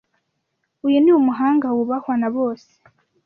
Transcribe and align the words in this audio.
Uyu 0.87 0.97
ni 1.01 1.11
umuhanga 1.19 1.65
wubahwa 1.75 2.13
na 2.21 2.29
bose. 2.35 2.71